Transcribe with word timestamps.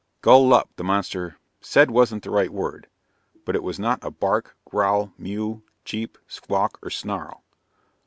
"Gull 0.23 0.47
Lup," 0.47 0.71
the 0.77 0.83
monster 0.83 1.37
said 1.59 1.91
wasn't 1.91 2.23
the 2.23 2.31
right 2.31 2.49
word, 2.49 2.87
but 3.45 3.55
it 3.55 3.61
was 3.61 3.77
not 3.77 4.03
a 4.03 4.09
bark, 4.09 4.55
growl, 4.65 5.13
mew, 5.15 5.61
cheep, 5.85 6.17
squawk 6.25 6.79
or 6.81 6.89
snarl. 6.89 7.43